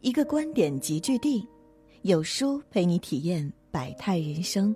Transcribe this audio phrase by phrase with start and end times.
[0.00, 1.44] 一个观点集聚地，
[2.02, 4.74] 有书陪你体验百态人生。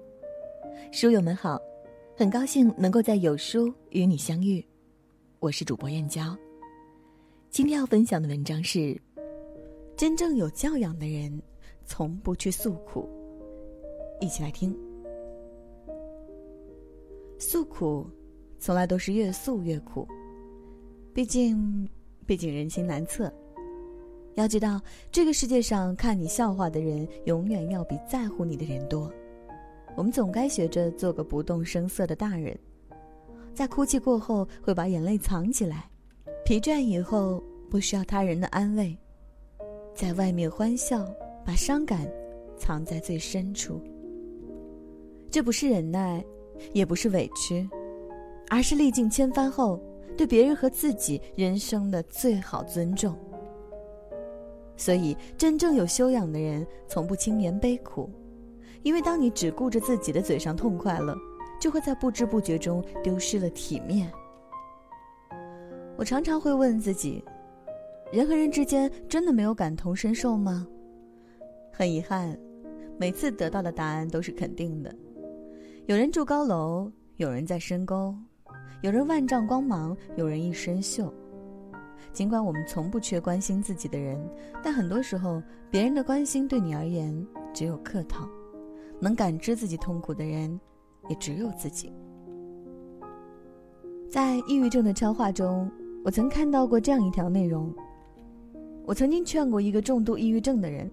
[0.91, 1.61] 书友们好，
[2.17, 4.65] 很高兴能够在有书与你相遇，
[5.39, 6.37] 我是主播燕娇。
[7.51, 9.01] 今天要分享的文章是：
[9.97, 11.41] 真正有教养的人
[11.85, 13.09] 从不去诉苦。
[14.21, 14.77] 一起来听。
[17.39, 18.11] 诉苦，
[18.59, 20.05] 从来都是越诉越苦。
[21.15, 21.89] 毕竟，
[22.27, 23.33] 毕竟人心难测。
[24.35, 29.13] 要知道，这个世界上看你笑话的人，永远要比在乎你的人多。
[29.95, 32.59] 我们总该学着做个不动声色的大人，
[33.53, 35.91] 在哭泣过后会把眼泪藏起来，
[36.47, 38.97] 疲倦以后不需要他人的安慰，
[39.95, 41.07] 在外面欢笑，
[41.45, 42.11] 把伤感
[42.57, 43.83] 藏在最深处。
[45.31, 46.25] 这不是忍耐，
[46.73, 47.69] 也不是委屈，
[48.49, 49.79] 而是历尽千帆后
[50.17, 53.15] 对别人和自己人生的最好尊重。
[54.83, 58.11] 所以，真正有修养的人从不轻言悲苦，
[58.83, 61.15] 因为当你只顾着自己的嘴上痛快了，
[61.61, 64.11] 就会在不知不觉中丢失了体面。
[65.97, 67.25] 我常常会问自己：
[68.11, 70.67] 人和人之间真的没有感同身受吗？
[71.71, 72.37] 很遗憾，
[72.99, 74.93] 每次得到的答案都是肯定的。
[75.87, 78.13] 有人住高楼，有人在深沟，
[78.81, 81.09] 有人万丈光芒，有人一身锈。
[82.13, 84.19] 尽管我们从不缺关心自己的人，
[84.63, 88.29] 但很多时候，别人的关心对你而言只有客套。
[89.01, 90.61] 能感知自己痛苦的人，
[91.09, 91.93] 也只有自己。
[94.09, 95.71] 在抑郁症的超话中，
[96.05, 97.75] 我曾看到过这样一条内容。
[98.85, 100.91] 我曾经劝过一个重度抑郁症的人，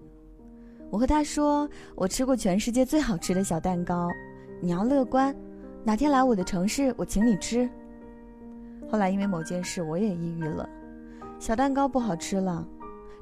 [0.90, 4.08] 我和他说：“我吃过全世界最好吃的小蛋糕，
[4.60, 5.34] 你要乐观，
[5.84, 7.68] 哪天来我的城市，我请你吃。”
[8.90, 10.68] 后来因为某件事，我也抑郁了。
[11.40, 12.68] 小蛋糕不好吃了，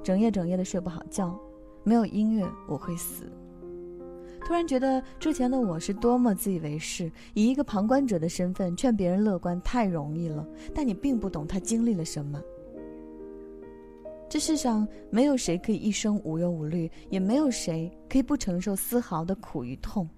[0.03, 1.39] 整夜整夜的睡不好觉，
[1.85, 3.31] 没有音乐我会死。
[4.45, 12.43] 突然觉得之前的我是多么自以为是，以一个旁观者的身份劝别人乐观太容易了，但你并不懂他经历了什么。
[14.29, 20.09] 这世上没有谁可以一生无忧无虑，也没有谁可以不承受丝毫的苦与痛。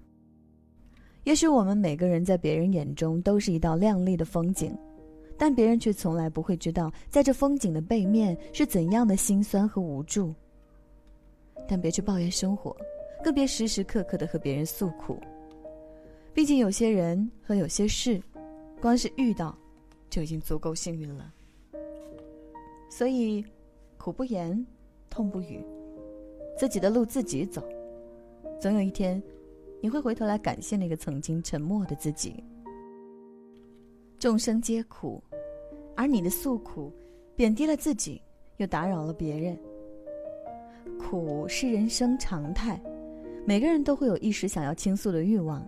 [1.23, 4.75] 也许我们每个人在别人眼中都是一道亮丽的风景。
[5.41, 10.31] 但别人却从来不会知道，在这风景的背面是怎样的心酸和无助。
[11.67, 12.77] 但别去抱怨生活，
[13.23, 15.19] 更别时时刻刻的和别人诉苦。
[16.31, 18.21] 毕竟有些人和有些事，
[18.79, 19.57] 光是遇到，
[20.11, 21.33] 就已经足够幸运了。
[22.87, 23.43] 所以，
[23.97, 24.63] 苦不言，
[25.09, 25.65] 痛不语，
[26.55, 27.67] 自己的路自己走。
[28.59, 29.19] 总有一天，
[29.81, 32.43] 你会回头来感谢那个曾经沉默的自己。
[34.19, 35.19] 众生皆苦。
[35.95, 36.91] 而你的诉苦，
[37.35, 38.21] 贬低了自己，
[38.57, 39.57] 又打扰了别人。
[40.97, 42.81] 苦是人生常态，
[43.45, 45.67] 每个人都会有一时想要倾诉的欲望，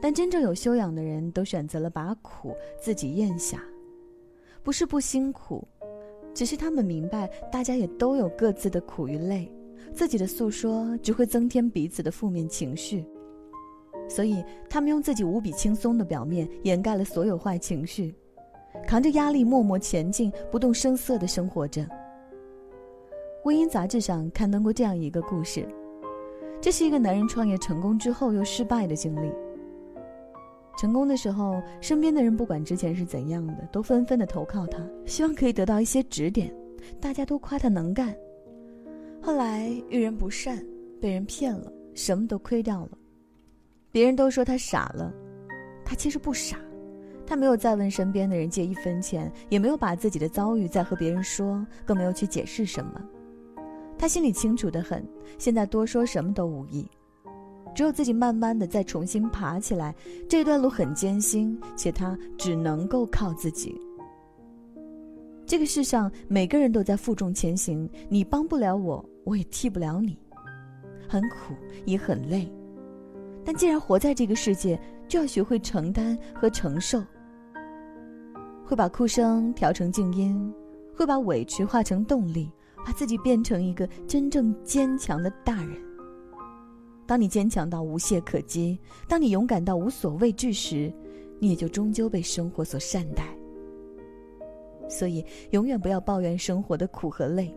[0.00, 3.62] 但真正有修养的人都选择了把苦自己咽下，
[4.62, 5.66] 不是不辛苦，
[6.34, 9.50] 只是他们明白大家也都有各自的苦与累，
[9.92, 13.04] 自己的诉说只会增添彼此的负面情绪，
[14.08, 18.14] 所以他们用自己无比轻松的表面掩盖了所有坏情绪。
[18.86, 21.86] 扛着压力默默前进，不动声色的生活着。
[23.42, 25.64] 婚姻杂志上刊登过这样一个故事，
[26.60, 29.32] 这是一个男人创业成功之后又失败的经历。
[30.76, 36.52] 成功的时候，身边的人不管之前是怎样的，都纷纷的投靠他，希望可以得到一些指点。
[37.00, 38.14] 大家都夸他能干。
[39.22, 40.62] 后来遇人不善，
[41.00, 42.90] 被人骗了，什么都亏掉了。
[43.90, 45.12] 别人都说他傻了，
[45.84, 46.58] 他其实不傻。
[47.26, 53.02] 他没有再问身边的人借一分钱，也没有把自己的遭遇再和别人说，更没有去解释什么。
[53.98, 55.04] 他心里清楚的很，
[55.38, 56.86] 现在多说什么都无益，
[57.74, 59.94] 只有自己慢慢的再重新爬起来。
[60.28, 63.74] 这段路很艰辛，且他只能够靠自己。
[65.46, 70.18] 这个世上每个人都在负重前行，你帮不了我，我也替不了你，
[71.08, 72.52] 很苦也很累，
[73.44, 74.78] 但既然活在这个世界，
[75.08, 77.02] 就要学会承担和承受。
[78.66, 80.52] 会把哭声调成静音，
[80.92, 82.50] 会把委屈化成动力，
[82.84, 85.80] 把自己变成一个真正坚强的大人。
[87.06, 88.76] 当你坚强到无懈可击，
[89.06, 90.92] 当你勇敢到无所畏惧时，
[91.38, 93.24] 你也就终究被生活所善待。
[94.88, 97.54] 所以，永远不要抱怨生活的苦和累，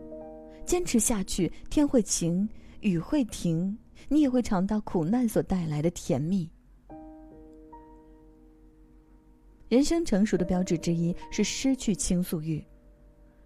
[0.64, 2.48] 坚持下去，天会晴，
[2.82, 3.76] 雨会停，
[4.08, 6.48] 你也会尝到苦难所带来的甜蜜。
[9.70, 12.60] 人生成熟的标志之一是失去倾诉欲，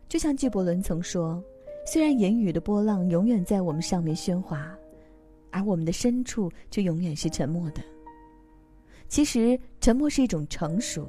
[0.08, 1.44] 就像纪伯伦曾说
[1.84, 4.74] ：“虽然言语的波浪永远在我们上面喧哗，
[5.50, 7.82] 而我们的深处却永远是沉默的。
[9.06, 11.06] 其实，沉默是一种成熟。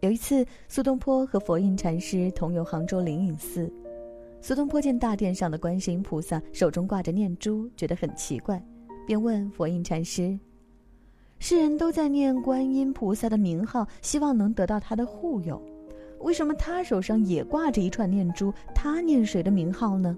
[0.00, 3.70] 有一次，苏东坡和佛印禅师同游杭州灵隐寺，
[4.40, 8.64] 苏东坡见大殿上的观世音菩萨手中挂着念珠，觉得很奇怪，
[9.06, 10.40] 便问佛印禅师
[11.40, 15.60] ：“世人都在念观音菩萨的名号，希望能得到他的护佑。”
[16.20, 18.52] 为什么他手上也挂着一串念珠？
[18.74, 20.16] 他念谁的名号呢？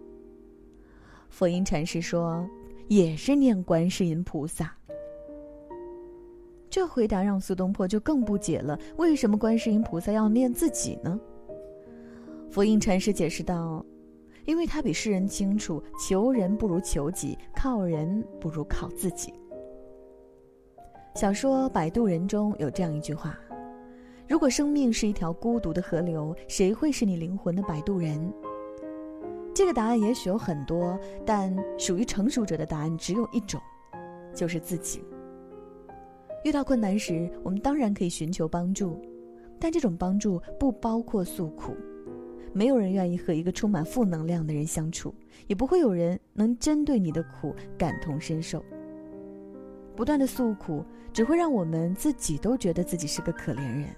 [1.30, 2.44] 佛音禅师说
[2.88, 4.76] ：“也是念观世音菩萨。”
[6.68, 11.20] 这回答让苏东坡就更不解了：为什么观世音菩萨要念自己呢？
[12.50, 13.84] 佛印禅师解释道
[14.44, 19.32] ：“因为他比世人清楚，求人不如求己，靠人不如靠自己。”
[21.14, 23.38] 小说《摆渡人》中有这样一句话。
[24.26, 28.32] 如果生命是一条孤独的河流，谁会是你灵魂的摆渡人？
[29.54, 33.60] 这个答案也许有很多，但属于成熟者的答案只有一种，
[34.34, 35.04] 就是自己。
[36.44, 38.98] 遇到困难时，我们当然可以寻求帮助，
[39.60, 41.76] 但这种帮助不包括诉苦。
[42.54, 45.14] 没有人愿意和一个充满负能量的人相处，
[45.46, 48.64] 也不会有人能针对你的苦感同身受。
[49.96, 53.88] 不断的诉苦，只会让我们自己都觉得自己是个可怜人。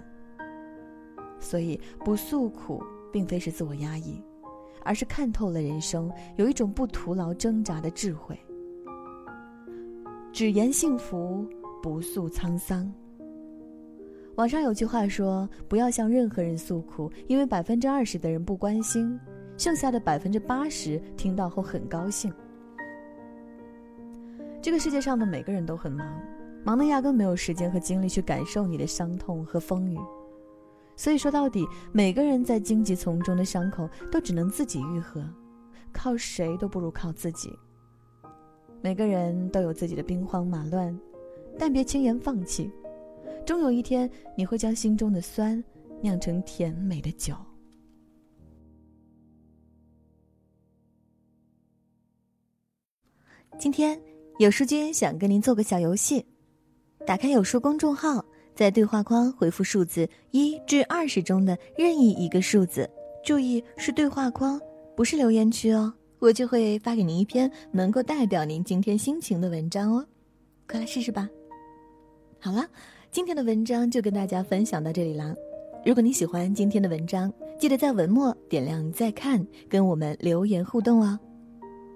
[1.39, 4.21] 所以，不诉苦，并非是自我压抑，
[4.83, 8.37] 而是看透了人生，有一种不徒劳挣扎的智慧。
[10.31, 11.47] 只言幸福，
[11.81, 12.91] 不诉沧桑。
[14.35, 19.17] 网上有句话说：“不要向任何人诉苦，因为百分之二十的人不关心，
[19.57, 22.33] 剩下的百分之八十听到后很高兴。”
[24.65, 26.19] 这个世界上的每个人都很忙，
[26.63, 29.95] 忙的压根没有时间和精力去感受你的伤痛和风雨。
[30.95, 35.23] 所以说到底，每个人在荆棘丛中的伤口都只能自己愈合，
[35.93, 37.55] 靠谁都不如靠自己。
[38.81, 40.99] 每个人都有自己的兵荒马乱，
[41.59, 42.71] 但别轻言放弃，
[43.45, 45.63] 终有一天你会将心中的酸
[46.01, 47.35] 酿成甜美的酒。
[53.59, 54.01] 今天
[54.37, 56.25] 有书君想跟您做个小游戏，
[57.07, 58.23] 打开有书公众号。
[58.53, 62.89] 在对话框回复数字一至二十中的任意一个数字，
[63.23, 64.59] 注意是对话框，
[64.95, 65.93] 不是留言区哦。
[66.19, 70.05] 我就会发给您一篇能够代表您今天心情的文章哦，
[70.69, 71.29] 快来试试吧。
[72.39, 72.65] 好了，
[73.11, 75.33] 今天的文章就跟大家分享到这里啦。
[75.85, 81.17] 如果你喜欢今天的文章，记得在文末点亮再看，跟我们留言互动哦。